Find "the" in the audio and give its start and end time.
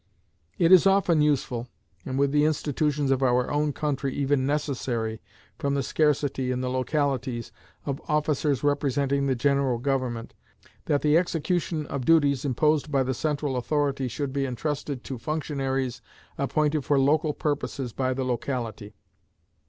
2.31-2.43, 5.75-5.83, 6.61-6.71, 9.27-9.35, 11.03-11.19, 13.03-13.13, 18.11-18.23